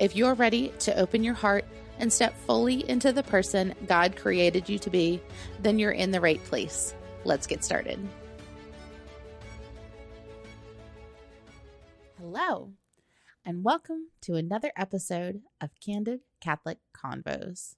[0.00, 1.64] If you're ready to open your heart
[2.00, 5.20] and step fully into the person God created you to be,
[5.62, 6.96] then you're in the right place.
[7.24, 8.00] Let's get started.
[12.18, 12.72] Hello,
[13.44, 17.76] and welcome to another episode of Candid Catholic Convos.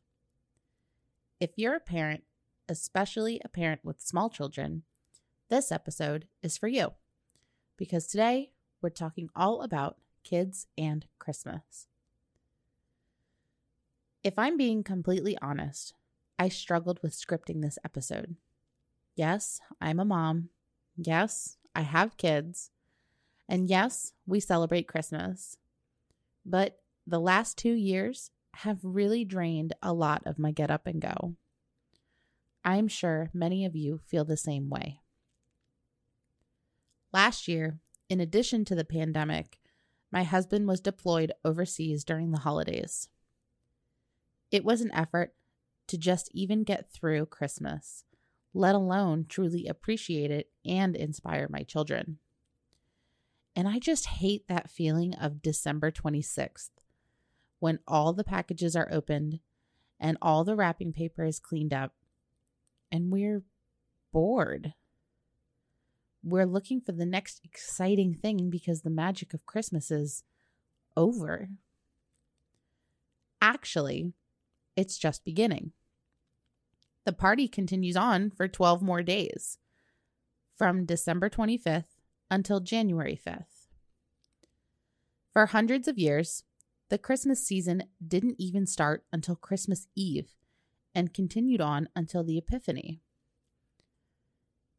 [1.39, 2.25] If you're a parent,
[2.67, 4.85] especially a parent with small children,
[5.51, 6.93] this episode is for you
[7.77, 11.89] because today we're talking all about kids and Christmas.
[14.27, 15.95] If I'm being completely honest,
[16.37, 18.35] I struggled with scripting this episode.
[19.15, 20.49] Yes, I'm a mom.
[20.97, 22.73] Yes, I have kids.
[23.49, 25.59] And yes, we celebrate Christmas.
[26.45, 31.01] But the last two years have really drained a lot of my get up and
[31.01, 31.37] go.
[32.65, 35.03] I'm sure many of you feel the same way.
[37.13, 39.61] Last year, in addition to the pandemic,
[40.11, 43.09] my husband was deployed overseas during the holidays.
[44.51, 45.35] It was an effort
[45.89, 48.05] to just even get through Christmas,
[48.55, 52.19] let alone truly appreciate it and inspire my children.
[53.55, 56.71] And I just hate that feeling of December 26th
[57.59, 59.41] when all the packages are opened
[59.99, 61.95] and all the wrapping paper is cleaned up
[62.93, 63.43] and we're
[64.13, 64.75] bored.
[66.23, 70.23] We're looking for the next exciting thing because the magic of Christmas is
[70.97, 71.49] over.
[73.41, 74.13] Actually,
[74.77, 75.73] it's just beginning.
[77.05, 79.59] The party continues on for 12 more days,
[80.57, 81.97] from December 25th
[82.31, 83.69] until January 5th.
[85.33, 86.45] For hundreds of years,
[86.89, 90.35] the Christmas season didn't even start until Christmas Eve
[90.95, 93.01] and continued on until the Epiphany.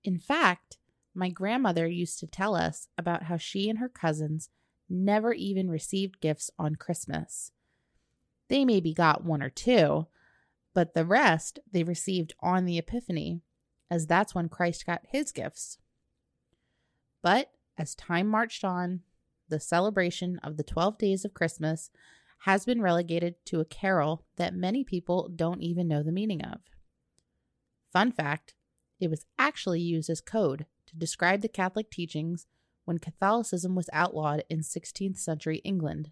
[0.03, 0.77] In fact,
[1.13, 4.49] my grandmother used to tell us about how she and her cousins
[4.89, 7.51] never even received gifts on Christmas
[8.49, 10.07] they maybe got one or two,
[10.73, 13.41] but the rest they received on the Epiphany,
[13.89, 15.77] as that's when Christ got his gifts.
[17.21, 19.01] But as time marched on,
[19.49, 21.89] the celebration of the 12 days of Christmas
[22.41, 26.59] has been relegated to a carol that many people don't even know the meaning of.
[27.91, 28.53] Fun fact
[28.99, 32.47] it was actually used as code to describe the Catholic teachings
[32.85, 36.11] when Catholicism was outlawed in 16th century England.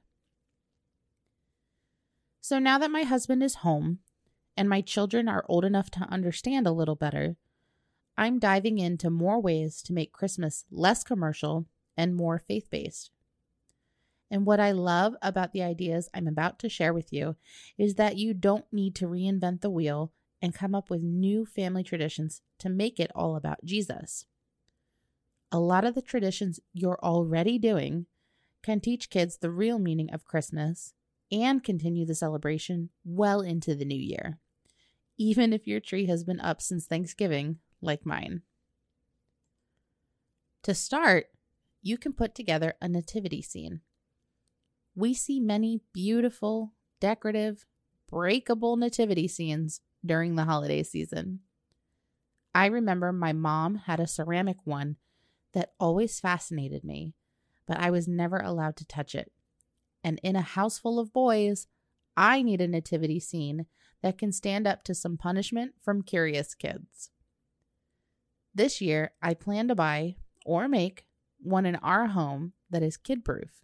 [2.48, 4.02] So now that my husband is home
[4.56, 7.38] and my children are old enough to understand a little better,
[8.20, 11.66] I'm diving into more ways to make Christmas less commercial
[11.98, 13.10] and more faith based.
[14.30, 17.36] And what I love about the ideas I'm about to share with you
[17.80, 21.82] is that you don't need to reinvent the wheel and come up with new family
[21.82, 24.28] traditions to make it all about Jesus.
[25.52, 28.06] A lot of the traditions you're already doing
[28.62, 30.94] can teach kids the real meaning of Christmas
[31.36, 34.40] and continue the celebration well into the new year,
[35.18, 38.42] even if your tree has been up since Thanksgiving, like mine.
[40.64, 41.28] To start,
[41.82, 43.82] you can put together a nativity scene.
[44.96, 47.66] We see many beautiful, decorative,
[48.10, 51.42] breakable nativity scenes during the holiday season.
[52.54, 54.96] I remember my mom had a ceramic one
[55.52, 57.14] that always fascinated me,
[57.68, 59.34] but I was never allowed to touch it
[60.06, 61.66] and in a house full of boys,
[62.16, 63.66] I need a nativity scene
[64.04, 67.10] that can stand up to some punishment from curious kids.
[68.54, 71.08] This year, I plan to buy or make
[71.40, 73.64] one in our home that is kid proof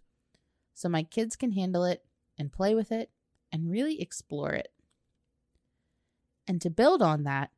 [0.74, 2.04] so my kids can handle it
[2.36, 3.10] and play with it
[3.52, 4.72] and really explore it.
[6.48, 7.52] And to build on that,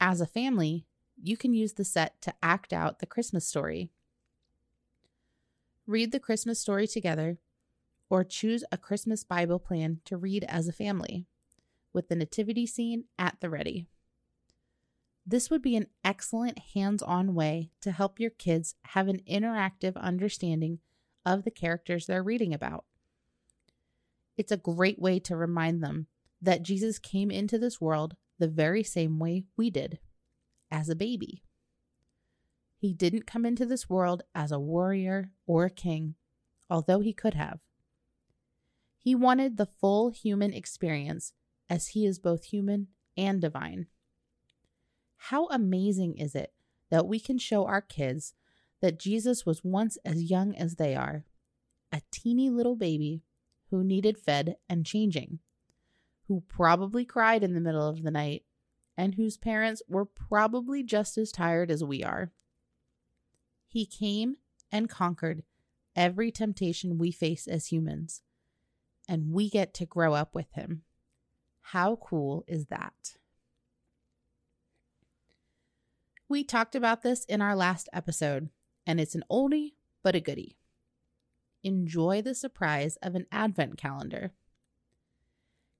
[0.00, 0.86] as a family,
[1.22, 3.90] you can use the set to act out the Christmas story.
[5.86, 7.36] Read the Christmas story together
[8.08, 11.26] or choose a Christmas Bible plan to read as a family,
[11.92, 13.86] with the nativity scene at the ready.
[15.26, 19.96] This would be an excellent hands on way to help your kids have an interactive
[19.96, 20.78] understanding
[21.24, 22.84] of the characters they're reading about.
[24.36, 26.06] It's a great way to remind them
[26.40, 29.98] that Jesus came into this world the very same way we did,
[30.70, 31.42] as a baby.
[32.78, 36.14] He didn't come into this world as a warrior or a king,
[36.68, 37.58] although he could have.
[39.06, 41.32] He wanted the full human experience
[41.70, 43.86] as he is both human and divine.
[45.16, 46.52] How amazing is it
[46.90, 48.34] that we can show our kids
[48.80, 51.24] that Jesus was once as young as they are,
[51.92, 53.22] a teeny little baby
[53.70, 55.38] who needed fed and changing,
[56.26, 58.42] who probably cried in the middle of the night,
[58.96, 62.32] and whose parents were probably just as tired as we are.
[63.68, 64.38] He came
[64.72, 65.44] and conquered
[65.94, 68.22] every temptation we face as humans,
[69.08, 70.82] and we get to grow up with him.
[71.60, 73.16] How cool is that?
[76.28, 78.50] We talked about this in our last episode,
[78.86, 80.56] and it's an oldie but a goodie.
[81.62, 84.32] Enjoy the surprise of an advent calendar.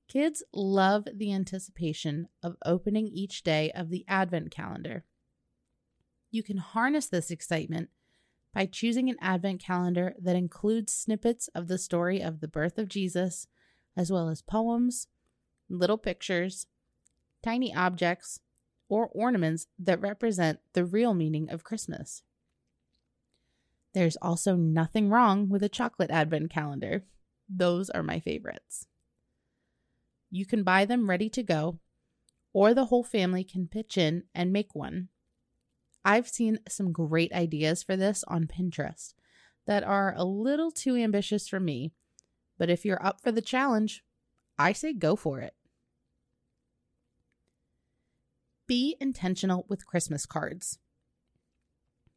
[0.09, 5.05] Kids love the anticipation of opening each day of the advent calendar.
[6.31, 7.91] You can harness this excitement
[8.57, 12.89] by choosing an advent calendar that includes snippets of the story of the birth of
[12.89, 13.49] Jesus,
[13.95, 15.09] as well as poems,
[15.69, 16.67] little pictures,
[17.45, 18.41] tiny objects,
[18.89, 22.23] or ornaments that represent the real meaning of Christmas.
[23.93, 27.05] There's also nothing wrong with a chocolate advent calendar.
[27.55, 28.87] Those are my favorites.
[30.31, 31.79] You can buy them ready to go,
[32.55, 35.09] or the whole family can pitch in and make one.
[36.07, 39.13] I've seen some great ideas for this on Pinterest
[39.67, 41.91] that are a little too ambitious for me,
[42.57, 44.05] but if you're up for the challenge,
[44.57, 45.55] I say go for it.
[48.69, 50.79] Be intentional with Christmas cards.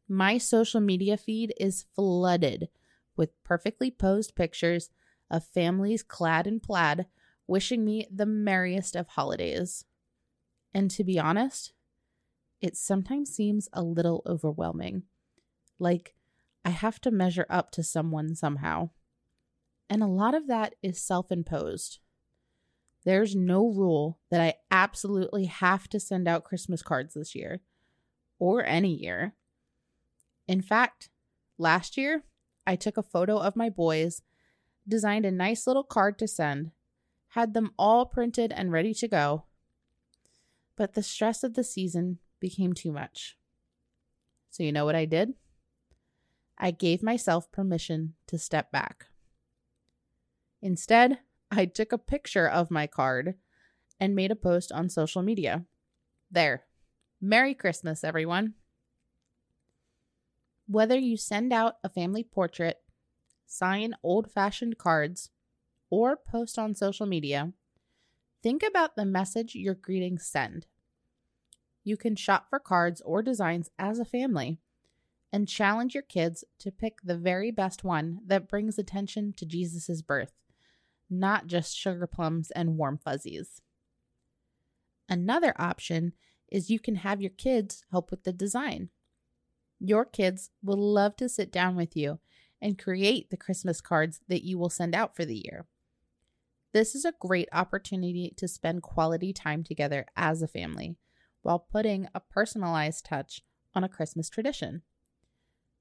[0.08, 2.68] My social media feed is flooded
[3.16, 4.90] with perfectly posed pictures
[5.28, 7.06] of families clad in plaid
[7.48, 9.84] wishing me the merriest of holidays.
[10.72, 11.72] And to be honest,
[12.60, 15.04] it sometimes seems a little overwhelming.
[15.78, 16.14] Like
[16.64, 18.90] I have to measure up to someone somehow.
[19.88, 21.98] And a lot of that is self imposed.
[23.04, 27.60] There's no rule that I absolutely have to send out Christmas cards this year
[28.38, 29.34] or any year.
[30.46, 31.08] In fact,
[31.56, 32.24] last year,
[32.66, 34.22] I took a photo of my boys,
[34.86, 36.72] designed a nice little card to send,
[37.28, 39.44] had them all printed and ready to go.
[40.76, 43.36] But the stress of the season became too much.
[44.50, 45.34] So, you know what I did?
[46.58, 49.06] I gave myself permission to step back.
[50.60, 51.18] Instead,
[51.50, 53.34] I took a picture of my card
[53.98, 55.64] and made a post on social media.
[56.30, 56.64] There.
[57.20, 58.54] Merry Christmas, everyone.
[60.66, 62.78] Whether you send out a family portrait,
[63.46, 65.30] sign old fashioned cards,
[65.90, 67.52] or post on social media,
[68.42, 70.66] think about the message your greetings send.
[71.84, 74.58] You can shop for cards or designs as a family
[75.32, 80.02] and challenge your kids to pick the very best one that brings attention to Jesus'
[80.02, 80.32] birth
[81.10, 83.60] not just sugar plums and warm fuzzies.
[85.08, 86.12] Another option
[86.50, 88.90] is you can have your kids help with the design.
[89.80, 92.20] Your kids will love to sit down with you
[92.62, 95.66] and create the Christmas cards that you will send out for the year.
[96.72, 100.96] This is a great opportunity to spend quality time together as a family
[101.42, 103.42] while putting a personalized touch
[103.74, 104.82] on a Christmas tradition.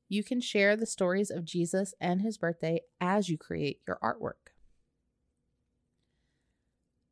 [0.08, 4.54] You can share the stories of Jesus and his birthday as you create your artwork.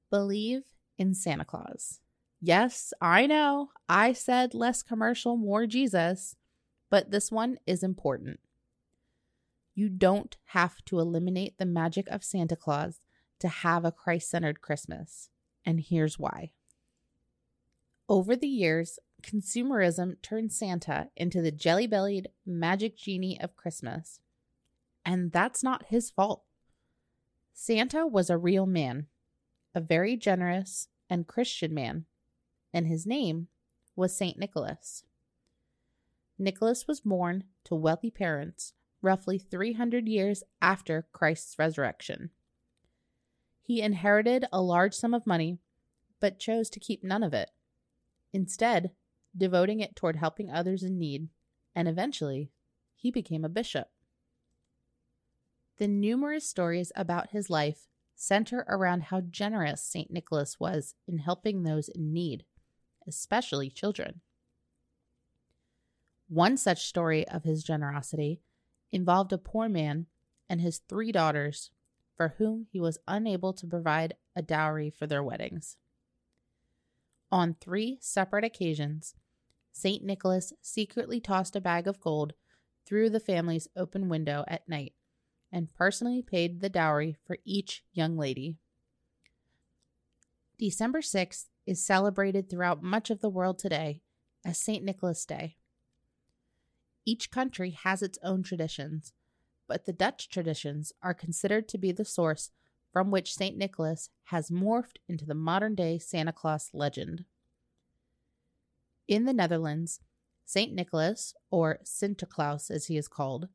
[0.10, 0.63] Believe
[0.98, 2.00] in Santa Claus.
[2.39, 3.70] Yes, I know.
[3.89, 6.36] I said less commercial, more Jesus,
[6.89, 8.39] but this one is important.
[9.75, 13.00] You don't have to eliminate the magic of Santa Claus
[13.39, 15.30] to have a Christ centered Christmas.
[15.66, 16.51] And here's why.
[18.10, 24.20] Over the years, consumerism turned Santa into the jelly bellied magic genie of Christmas.
[25.06, 26.44] And that's not his fault.
[27.54, 29.08] Santa was a real man
[29.78, 32.06] a very generous and Christian man,
[32.74, 33.48] and his name
[33.96, 34.40] was St.
[34.40, 35.04] Nicholas.
[36.40, 38.74] Nicholas was born to wealthy parents
[39.04, 42.32] roughly 300 years after Christ's resurrection.
[43.62, 45.60] He inherited a large sum of money,
[46.20, 47.52] but chose to keep none of it,
[48.34, 48.92] instead,
[49.36, 51.30] devoting it toward helping others in need,
[51.76, 52.52] and eventually,
[52.96, 53.90] he became a bishop.
[55.78, 60.10] The numerous stories about his life center around how generous St.
[60.10, 62.46] Nicholas was in helping those in need,
[63.08, 64.22] especially children.
[66.28, 68.42] One such story of his generosity
[68.92, 70.08] involved a poor man
[70.50, 71.70] and his three daughters
[72.16, 75.78] for whom he was unable to provide a dowry for their weddings.
[77.32, 79.16] On three separate occasions,
[79.72, 80.04] St.
[80.04, 82.34] Nicholas secretly tossed a bag of gold
[82.86, 84.94] through the family's open window at night
[85.52, 88.58] and personally paid the dowry for each young lady.
[90.58, 94.02] December 6th is celebrated throughout much of the world today
[94.46, 94.84] as St.
[94.84, 95.58] Nicholas Day.
[97.06, 99.14] Each country has its own traditions,
[99.68, 102.52] but the Dutch traditions are considered to be the source
[102.91, 103.58] from which St.
[103.58, 107.25] Nicholas has morphed into the modern day Santa Claus legend.
[109.08, 110.01] In the Netherlands,
[110.46, 110.74] St.
[110.74, 113.50] Nicholas, or Sinterklaas as he is called,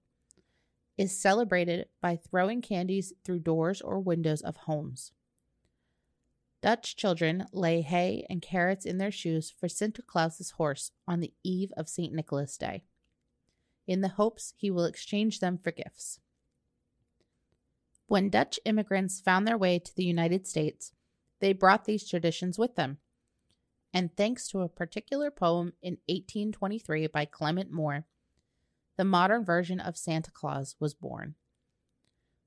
[0.99, 5.13] is celebrated by throwing candies through doors or windows of homes.
[6.61, 11.73] Dutch children lay hay and carrots in their shoes for Sinterklaas's horse on the eve
[11.77, 12.13] of St.
[12.13, 12.85] Nicholas Day
[13.87, 16.21] in the hopes he will exchange them for gifts.
[18.07, 20.93] When Dutch immigrants found their way to the United States,
[21.41, 22.99] they brought these traditions with them.
[23.95, 28.07] And thanks to a particular poem in 1823 by Clement Moore,
[28.97, 31.35] the modern version of Santa Claus was born.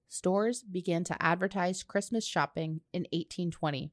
[0.07, 3.91] Stores began to advertise Christmas shopping in 1820,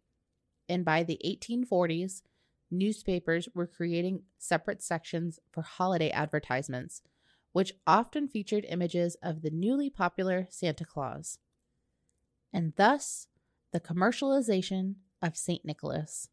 [0.69, 2.23] and by the 1840s,
[2.71, 7.03] newspapers were creating separate sections for holiday advertisements
[7.53, 11.39] which often featured images of the newly popular Santa Claus.
[12.53, 13.29] And thus,
[13.73, 15.65] the commercialization of St.
[15.65, 16.29] Nicholas.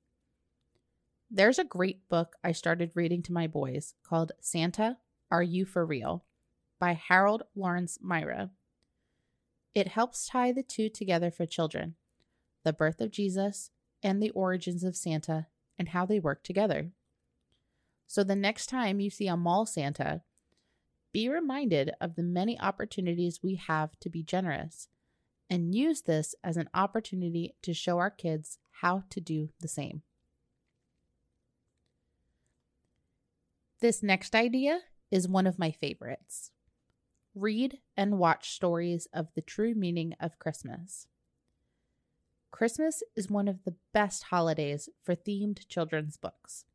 [1.32, 4.98] There's a great book I started reading to my boys called Santa,
[5.32, 6.26] Are You For Real?
[6.80, 8.52] by Harold Lawrence Myra.
[9.76, 11.96] It helps tie the two together for children
[12.66, 13.72] the birth of Jesus
[14.04, 15.48] and the origins of Santa
[15.78, 16.92] and how they work together.
[18.06, 20.24] So the next time you see a mall Santa,
[21.14, 24.90] be reminded of the many opportunities we have to be generous
[25.50, 30.04] and use this as an opportunity to show our kids how to do the same.
[33.82, 36.52] This next idea is one of my favorites.
[37.34, 41.08] Read and watch stories of the true meaning of Christmas.
[42.52, 46.66] Christmas is one of the best holidays for themed children's books.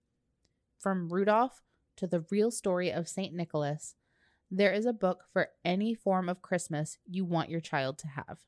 [0.78, 1.62] From Rudolph
[1.96, 3.34] to the real story of St.
[3.34, 3.96] Nicholas,
[4.50, 8.38] there is a book for any form of Christmas you want your child to have.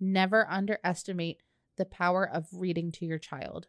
[0.00, 1.42] Never underestimate
[1.76, 3.68] the power of reading to your child.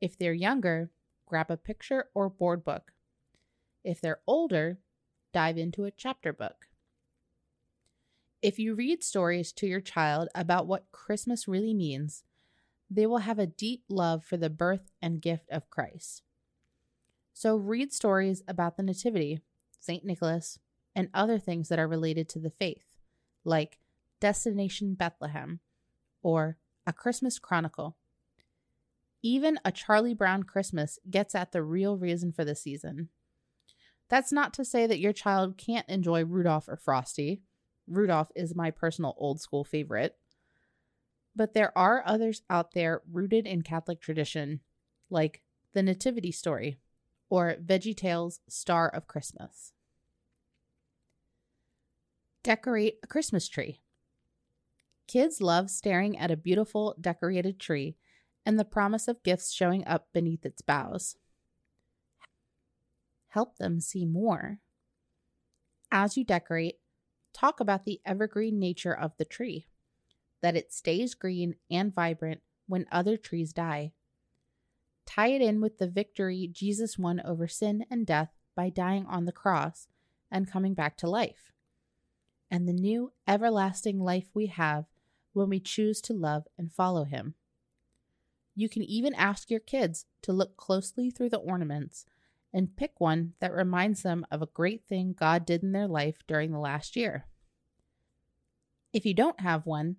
[0.00, 0.90] If they're younger,
[1.26, 2.92] grab a picture or board book.
[3.82, 4.78] If they're older,
[5.32, 6.68] dive into a chapter book.
[8.42, 12.24] If you read stories to your child about what Christmas really means,
[12.90, 16.22] they will have a deep love for the birth and gift of Christ.
[17.32, 19.40] So read stories about the Nativity
[19.84, 20.04] St.
[20.04, 20.58] Nicholas,
[20.96, 22.86] and other things that are related to the faith,
[23.44, 23.78] like
[24.20, 25.60] Destination Bethlehem
[26.22, 26.56] or
[26.86, 27.96] A Christmas Chronicle.
[29.22, 33.08] Even a Charlie Brown Christmas gets at the real reason for the season.
[34.08, 37.40] That's not to say that your child can't enjoy Rudolph or Frosty.
[37.86, 40.16] Rudolph is my personal old school favorite.
[41.34, 44.60] But there are others out there rooted in Catholic tradition,
[45.10, 45.42] like
[45.72, 46.78] The Nativity Story
[47.28, 49.72] or Veggie Tales Star of Christmas.
[52.42, 53.80] Decorate a Christmas tree.
[55.06, 57.96] Kids love staring at a beautiful decorated tree
[58.46, 61.16] and the promise of gifts showing up beneath its boughs.
[63.28, 64.60] Help them see more.
[65.90, 66.78] As you decorate,
[67.32, 69.66] talk about the evergreen nature of the tree,
[70.40, 73.92] that it stays green and vibrant when other trees die.
[75.06, 79.24] Tie it in with the victory Jesus won over sin and death by dying on
[79.24, 79.88] the cross
[80.30, 81.52] and coming back to life
[82.54, 84.84] and the new everlasting life we have
[85.34, 87.34] when we choose to love and follow Him.
[88.54, 92.06] You can even ask your kids to look closely through the ornaments
[92.52, 96.18] and pick one that reminds them of a great thing God did in their life
[96.26, 97.26] during the last year.
[98.92, 99.96] If you don't have one,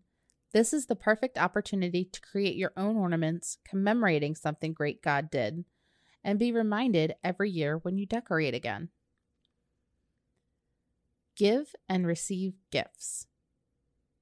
[0.54, 5.66] this is the perfect opportunity to create your own ornaments commemorating something great God did
[6.24, 8.88] and be reminded every year when you decorate again.
[11.36, 13.28] Give and receive gifts.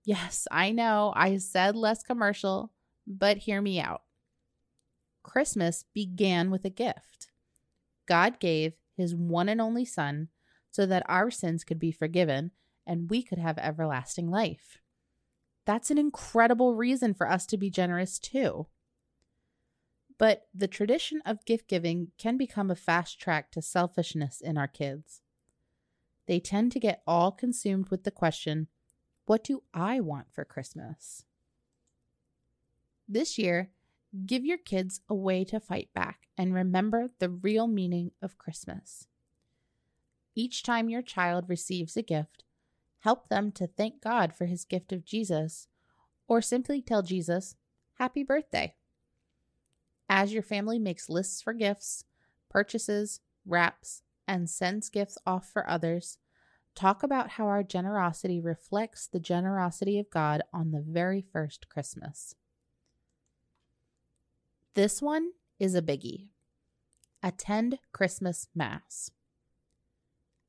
[0.04, 2.72] Yes, I know I said less commercial,
[3.08, 4.04] but hear me out.
[5.24, 7.28] Christmas began with a gift.
[8.06, 10.28] God gave his one and only Son
[10.72, 12.52] so that our sins could be forgiven
[12.86, 14.80] and we could have everlasting life.
[15.66, 18.68] That's an incredible reason for us to be generous, too.
[20.18, 24.68] But the tradition of gift giving can become a fast track to selfishness in our
[24.68, 25.22] kids
[26.26, 28.68] they tend to get all consumed with the question,
[29.26, 31.26] What do I want for Christmas?
[33.08, 33.72] This year,
[34.26, 39.08] give your kids a way to fight back and remember the real meaning of Christmas.
[40.36, 42.44] Each time your child receives a gift,
[43.04, 45.68] Help them to thank God for his gift of Jesus,
[46.26, 47.58] or simply tell Jesus,
[48.00, 48.76] Happy birthday.
[50.08, 52.06] As your family makes lists for gifts,
[52.50, 56.18] purchases, wraps, and sends gifts off for others,
[56.76, 62.36] talk about how our generosity reflects the generosity of God on the very first Christmas.
[64.74, 66.28] This one is a biggie.
[67.22, 69.12] Attend Christmas Mass.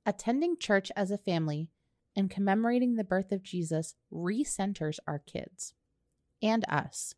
[0.06, 1.68] Attending church as a family
[2.16, 5.74] and commemorating the birth of Jesus recenters our kids
[6.42, 7.14] and us.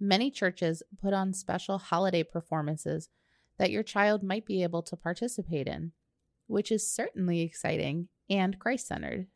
[0.00, 3.08] Many churches put on special holiday performances
[3.58, 5.92] that your child might be able to participate in,
[6.52, 9.26] which is certainly exciting and Christ centered.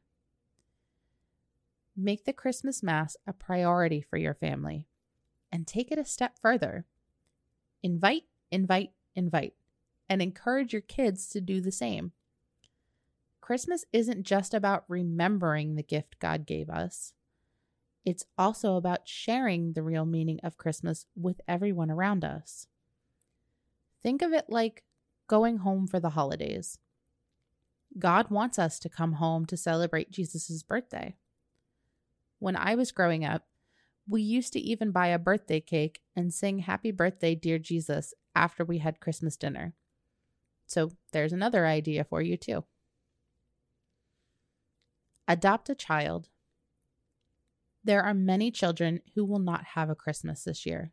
[1.97, 4.87] Make the Christmas Mass a priority for your family
[5.51, 6.85] and take it a step further.
[7.83, 9.55] Invite, invite, invite,
[10.11, 12.13] and encourage your kids to do the same.
[13.41, 17.15] Christmas isn't just about remembering the gift God gave us,
[18.05, 22.67] it's also about sharing the real meaning of Christmas with everyone around us.
[24.03, 24.85] Think of it like
[25.27, 26.79] going home for the holidays.
[27.99, 31.17] God wants us to come home to celebrate Jesus' birthday.
[32.39, 33.47] When I was growing up,
[34.09, 38.65] we used to even buy a birthday cake and sing Happy Birthday, Dear Jesus after
[38.65, 39.75] we had Christmas dinner.
[40.67, 42.65] So there's another idea for you, too.
[45.27, 46.29] Adopt a child.
[47.83, 50.93] There are many children who will not have a Christmas this year.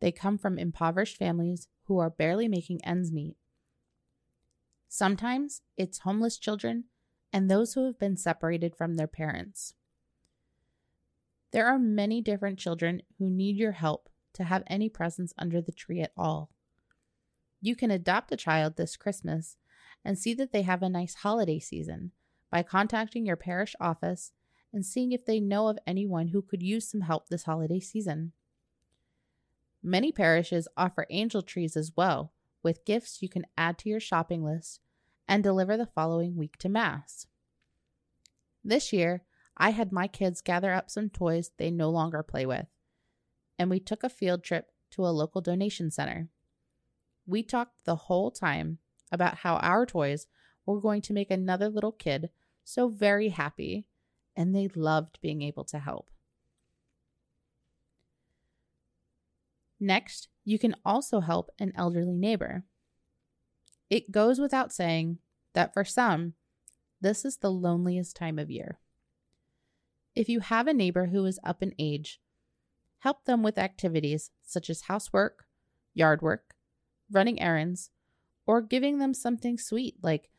[0.00, 3.36] They come from impoverished families who are barely making ends meet.
[4.94, 6.84] Sometimes it's homeless children
[7.32, 9.72] and those who have been separated from their parents.
[11.50, 15.72] There are many different children who need your help to have any presents under the
[15.72, 16.50] tree at all.
[17.62, 19.56] You can adopt a child this Christmas
[20.04, 22.10] and see that they have a nice holiday season
[22.50, 24.32] by contacting your parish office
[24.74, 28.32] and seeing if they know of anyone who could use some help this holiday season.
[29.82, 34.44] Many parishes offer angel trees as well, with gifts you can add to your shopping
[34.44, 34.80] list
[35.28, 37.26] and deliver the following week to Mass.
[38.64, 39.24] This year,
[39.56, 42.66] I had my kids gather up some toys they no longer play with,
[43.58, 46.28] and we took a field trip to a local donation center.
[47.26, 48.78] We talked the whole time
[49.10, 50.26] about how our toys
[50.66, 52.30] were going to make another little kid
[52.64, 53.86] so very happy,
[54.36, 56.10] and they loved being able to help.
[59.82, 62.62] Next, you can also help an elderly neighbor.
[63.90, 65.18] It goes without saying
[65.54, 66.34] that for some,
[67.00, 68.78] this is the loneliest time of year.
[70.14, 72.20] If you have a neighbor who is up in age,
[73.00, 75.46] help them with activities such as housework,
[75.94, 76.54] yard work,
[77.10, 77.90] running errands,
[78.46, 80.30] or giving them something sweet like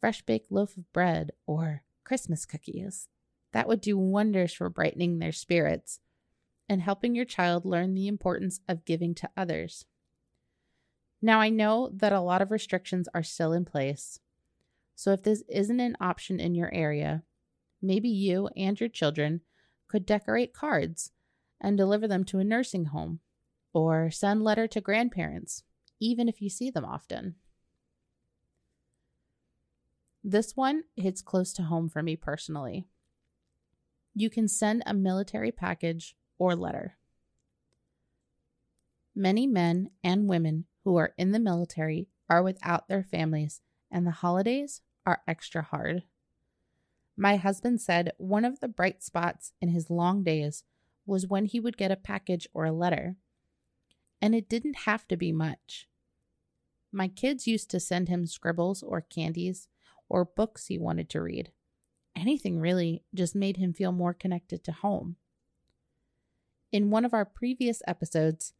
[0.00, 3.06] fresh baked loaf of bread or Christmas cookies.
[3.52, 6.00] That would do wonders for brightening their spirits
[6.68, 9.86] and helping your child learn the importance of giving to others.
[11.20, 14.20] Now, I know that a lot of restrictions are still in place,
[14.94, 17.22] so if this isn't an option in your area,
[17.80, 19.40] maybe you and your children
[19.88, 21.12] could decorate cards
[21.60, 23.20] and deliver them to a nursing home
[23.72, 25.62] or send letter to grandparents,
[26.00, 27.34] even if you see them often.
[30.22, 32.86] This one hits close to home for me personally.
[34.14, 36.96] You can send a military package or letter.
[39.14, 44.12] Many men and women who are in the military are without their families, and the
[44.12, 46.04] holidays are extra hard.
[47.16, 50.62] My husband said one of the bright spots in his long days
[51.04, 53.16] was when he would get a package or a letter.
[54.22, 55.88] And it didn't have to be much.
[56.92, 59.68] My kids used to send him scribbles or candies
[60.08, 61.50] or books he wanted to read.
[62.14, 65.16] Anything really just made him feel more connected to home.
[66.70, 68.52] In one of our previous episodes,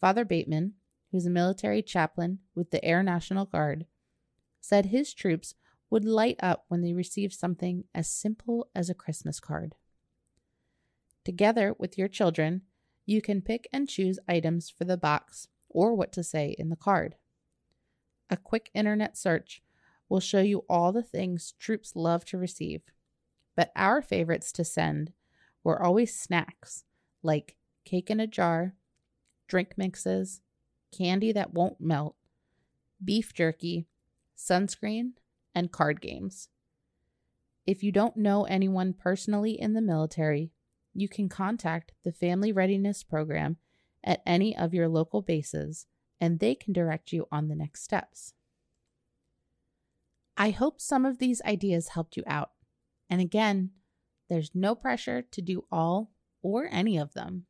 [0.00, 0.74] Father Bateman,
[1.10, 3.86] who's a military chaplain with the Air National Guard,
[4.60, 5.54] said his troops
[5.90, 9.74] would light up when they received something as simple as a Christmas card.
[11.24, 12.62] Together with your children,
[13.06, 16.76] you can pick and choose items for the box or what to say in the
[16.76, 17.16] card.
[18.30, 19.62] A quick internet search
[20.08, 22.82] will show you all the things troops love to receive,
[23.56, 25.12] but our favorites to send
[25.64, 26.84] were always snacks
[27.28, 28.74] like cake in a jar,
[29.48, 30.40] drink mixes,
[30.96, 32.16] candy that won't melt,
[33.04, 33.86] beef jerky,
[34.36, 35.12] sunscreen,
[35.54, 36.48] and card games.
[37.66, 40.52] If you don't know anyone personally in the military,
[40.94, 43.58] you can contact the Family Readiness Program
[44.02, 45.84] at any of your local bases
[46.18, 48.32] and they can direct you on the next steps.
[50.38, 52.52] I hope some of these ideas helped you out.
[53.10, 53.72] And again,
[54.30, 56.10] there's no pressure to do all
[56.42, 57.46] or any of them.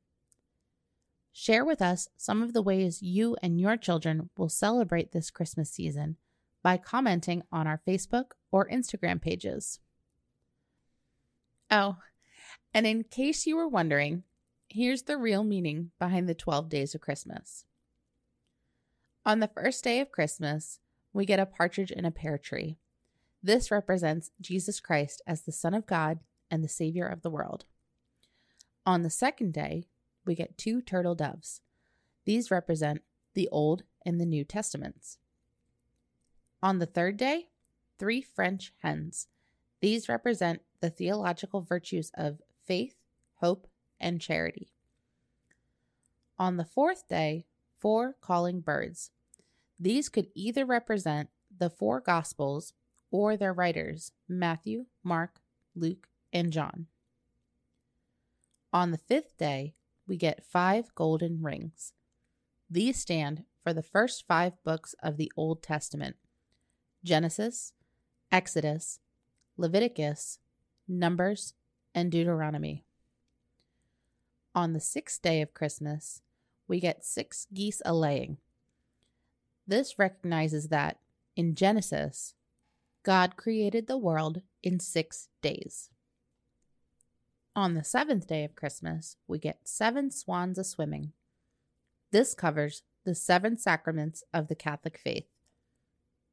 [1.32, 5.70] Share with us some of the ways you and your children will celebrate this Christmas
[5.70, 6.16] season
[6.62, 9.78] by commenting on our Facebook or Instagram pages.
[11.70, 11.96] Oh,
[12.74, 14.24] and in case you were wondering,
[14.68, 17.64] here's the real meaning behind the 12 days of Christmas.
[19.24, 20.80] On the first day of Christmas,
[21.12, 22.78] we get a partridge in a pear tree.
[23.42, 26.20] This represents Jesus Christ as the Son of God
[26.50, 27.64] and the Savior of the world.
[28.88, 29.86] On the second day,
[30.24, 31.60] we get two turtle doves.
[32.24, 33.02] These represent
[33.34, 35.18] the Old and the New Testaments.
[36.62, 37.48] On the third day,
[37.98, 39.26] three French hens.
[39.82, 42.94] These represent the theological virtues of faith,
[43.40, 43.66] hope,
[44.00, 44.72] and charity.
[46.38, 47.44] On the fourth day,
[47.76, 49.10] four calling birds.
[49.78, 52.72] These could either represent the four Gospels
[53.10, 55.42] or their writers, Matthew, Mark,
[55.76, 56.86] Luke, and John.
[58.72, 59.74] On the fifth day,
[60.06, 61.92] we get five golden rings.
[62.70, 66.16] These stand for the first five books of the Old Testament
[67.02, 67.72] Genesis,
[68.30, 68.98] Exodus,
[69.56, 70.38] Leviticus,
[70.86, 71.54] Numbers,
[71.94, 72.84] and Deuteronomy.
[74.54, 76.20] On the sixth day of Christmas,
[76.66, 78.38] we get six geese a laying.
[79.66, 80.98] This recognizes that,
[81.36, 82.34] in Genesis,
[83.02, 85.90] God created the world in six days.
[87.56, 91.12] On the seventh day of Christmas, we get seven swans a swimming.
[92.10, 95.26] This covers the seven sacraments of the Catholic faith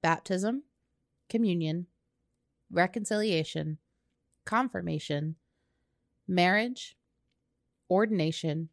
[0.02, 0.64] baptism,
[1.30, 1.88] communion,
[2.70, 3.80] reconciliation,
[4.46, 5.36] confirmation,
[6.28, 6.96] marriage,
[7.90, 8.70] ordination,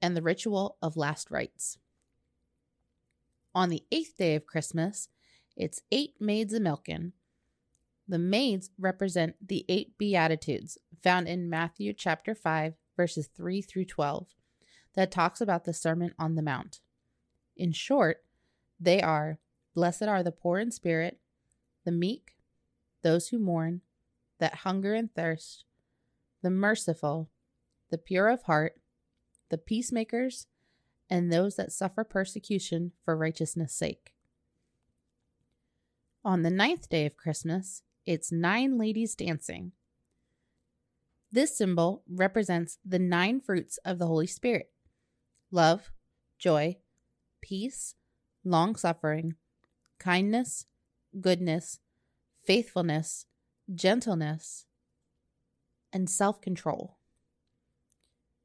[0.00, 1.78] and the ritual of last rites.
[3.54, 5.08] On the eighth day of Christmas,
[5.56, 7.12] it's eight maids a milking.
[8.10, 14.26] The maids represent the eight Beatitudes found in Matthew chapter 5, verses 3 through 12,
[14.96, 16.80] that talks about the Sermon on the Mount.
[17.56, 18.24] In short,
[18.80, 19.38] they are
[19.76, 21.20] Blessed are the poor in spirit,
[21.84, 22.32] the meek,
[23.02, 23.82] those who mourn,
[24.40, 25.64] that hunger and thirst,
[26.42, 27.30] the merciful,
[27.90, 28.80] the pure of heart,
[29.50, 30.48] the peacemakers,
[31.08, 34.14] and those that suffer persecution for righteousness' sake.
[36.24, 39.72] On the ninth day of Christmas, it's nine ladies dancing.
[41.32, 44.70] This symbol represents the nine fruits of the Holy Spirit
[45.52, 45.90] love,
[46.38, 46.76] joy,
[47.40, 47.94] peace,
[48.44, 49.34] long suffering,
[49.98, 50.66] kindness,
[51.20, 51.80] goodness,
[52.44, 53.26] faithfulness,
[53.72, 54.66] gentleness,
[55.92, 56.96] and self control.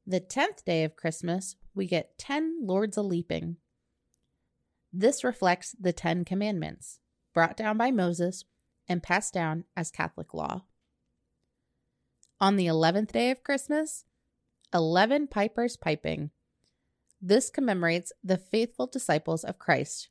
[0.06, 3.56] The tenth day of Christmas, we get 10 Lords a leaping.
[4.92, 7.00] This reflects the Ten Commandments,
[7.34, 8.44] brought down by Moses
[8.88, 10.62] and passed down as Catholic law.
[12.40, 14.04] On the 11th day of Christmas,
[14.74, 16.30] 11 pipers piping.
[17.20, 20.08] This commemorates the faithful disciples of Christ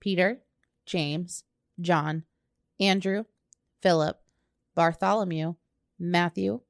[0.00, 0.42] Peter,
[0.86, 1.42] James,
[1.80, 2.22] John,
[2.78, 3.24] Andrew,
[3.80, 4.20] Philip,
[4.74, 5.54] Bartholomew,
[5.98, 6.60] Matthew,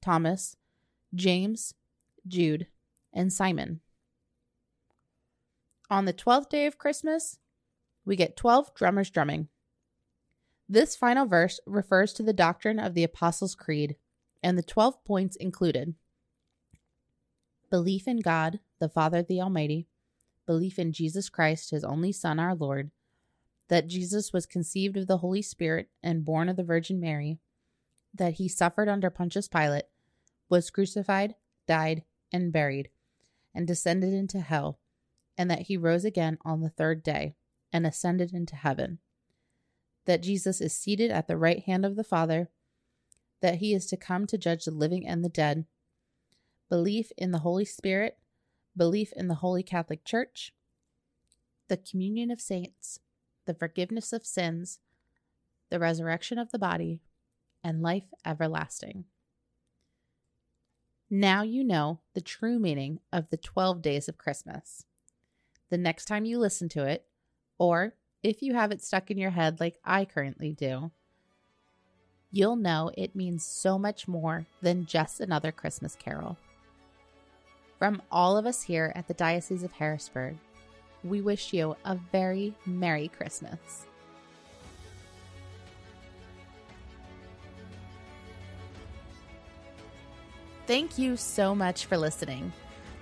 [0.00, 0.56] Thomas,
[1.14, 1.74] James,
[2.26, 2.68] Jude,
[3.12, 3.80] and Simon.
[5.90, 7.38] On the 12th day of Christmas,
[8.04, 9.48] we get 12 drummers drumming.
[10.68, 13.96] This final verse refers to the doctrine of the Apostles' Creed
[14.42, 15.94] and the 12 points included.
[17.70, 19.86] Belief in God, the Father, the Almighty,
[20.44, 22.90] belief in Jesus Christ, his only Son, our Lord,
[23.68, 27.38] that Jesus was conceived of the Holy Spirit and born of the Virgin Mary,
[28.14, 29.86] that he suffered under Pontius Pilate,
[30.48, 31.34] was crucified,
[31.66, 32.02] died,
[32.32, 32.88] and buried,
[33.54, 34.78] and descended into hell,
[35.36, 37.34] and that he rose again on the third day
[37.72, 38.98] and ascended into heaven.
[40.06, 42.48] That Jesus is seated at the right hand of the Father,
[43.40, 45.66] that he is to come to judge the living and the dead.
[46.68, 48.18] Belief in the Holy Spirit,
[48.76, 50.52] belief in the Holy Catholic Church,
[51.68, 53.00] the communion of saints,
[53.46, 54.80] the forgiveness of sins,
[55.70, 57.00] the resurrection of the body,
[57.62, 59.04] and life everlasting.
[61.10, 64.84] Now you know the true meaning of the 12 days of Christmas.
[65.70, 67.06] The next time you listen to it,
[67.58, 70.90] or if you have it stuck in your head like I currently do,
[72.30, 76.36] you'll know it means so much more than just another Christmas carol.
[77.78, 80.36] From all of us here at the Diocese of Harrisburg,
[81.04, 83.86] we wish you a very Merry Christmas.
[90.66, 92.52] Thank you so much for listening.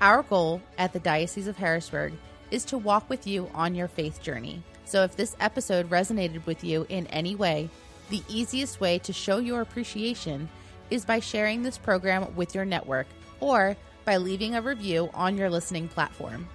[0.00, 2.12] Our goal at the Diocese of Harrisburg
[2.50, 6.62] is to walk with you on your faith journey So if this episode resonated with
[6.62, 7.70] you in any way,
[8.10, 10.48] the easiest way to show your appreciation
[10.90, 13.06] is by sharing this program with your network
[13.40, 16.48] or by leaving a review on your listening platform.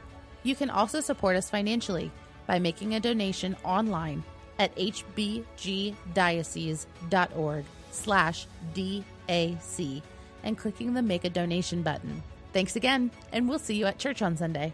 [0.44, 2.12] You can also support us financially
[2.46, 4.24] by making a donation online
[4.58, 5.96] at hbgdiocese.org
[7.92, 10.02] slash DAC
[10.44, 12.24] and clicking the Make a Donation button.
[12.54, 14.74] Thanks again, and we'll see you at church on Sunday.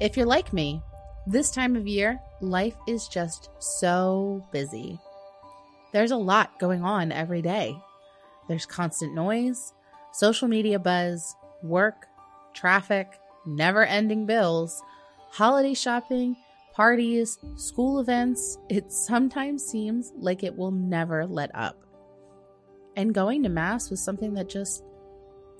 [0.00, 0.80] If you're like me,
[1.26, 4.96] this time of year, life is just so busy.
[5.92, 7.76] There's a lot going on every day.
[8.48, 9.72] There's constant noise,
[10.12, 11.34] social media buzz,
[11.64, 12.06] work,
[12.54, 14.80] traffic, never ending bills,
[15.30, 16.36] holiday shopping,
[16.74, 18.56] parties, school events.
[18.68, 21.82] It sometimes seems like it will never let up.
[22.96, 24.84] And going to Mass was something that just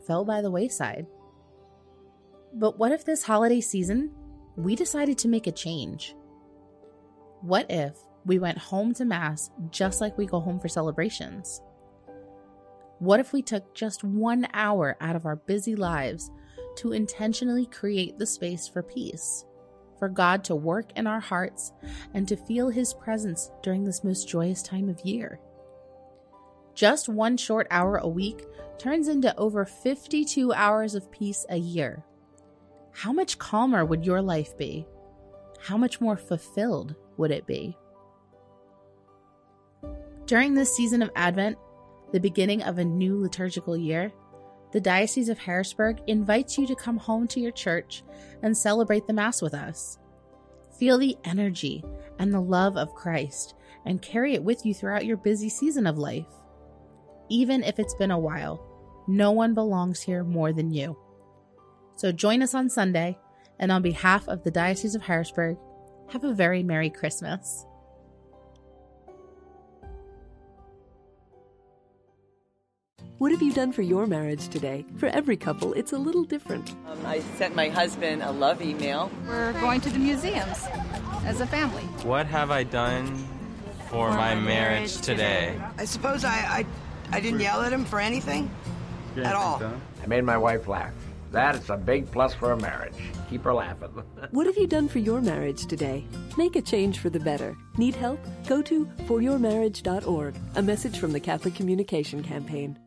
[0.07, 1.09] fell by the wayside.
[2.55, 4.13] But what if this holiday season
[4.59, 6.17] we decided to make a change.
[7.43, 11.63] What if we went home to Mass just like we go home for celebrations?
[12.99, 16.33] What if we took just one hour out of our busy lives
[16.79, 19.45] to intentionally create the space for peace,
[19.97, 21.73] for God to work in our hearts,
[22.13, 25.39] and to feel His presence during this most joyous time of year?
[26.75, 28.45] Just one short hour a week
[28.77, 32.05] turns into over 52 hours of peace a year
[32.99, 34.85] how much calmer would your life be?
[35.61, 37.79] How much more fulfilled would it be?
[40.27, 41.57] During this season of Advent,
[42.13, 44.13] the beginning of a new liturgical year,
[44.73, 48.03] the Diocese of Harrisburg invites you to come home to your church
[48.43, 49.99] and celebrate the Mass with us.
[50.77, 51.85] Feel the energy
[52.19, 53.55] and the love of Christ
[53.87, 56.27] and carry it with you throughout your busy season of life.
[57.29, 58.61] Even if it's been a while,
[59.07, 60.99] no one belongs here more than you.
[61.99, 63.19] So join us on Sunday,
[63.59, 65.59] and on behalf of the Diocese of Harrisburg,
[66.11, 67.67] have a very Merry Christmas.
[73.19, 74.85] What have you done for your marriage today?
[74.99, 76.71] For every couple, it's a little different.
[76.87, 79.11] Um, I sent my husband a love email.
[79.27, 80.69] We're going to the museums
[81.25, 81.83] as a family.
[82.05, 83.17] What have I done
[83.89, 85.55] for, for my, my, marriage, today?
[85.55, 85.65] today?
[85.79, 86.67] I suppose I, I,
[87.11, 88.49] I didn't yell at him for anything
[89.17, 89.61] at all.
[90.01, 90.95] I made my wife laugh.
[91.31, 92.95] That is a big plus for a marriage.
[93.29, 93.91] Keep her laughing.
[94.31, 96.05] what have you done for your marriage today?
[96.37, 97.57] Make a change for the better.
[97.77, 98.21] Need help?
[98.47, 100.35] Go to foryourmarriage.org.
[100.57, 102.79] A message from the Catholic Communication Campaign.